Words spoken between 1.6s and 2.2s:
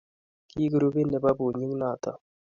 noto.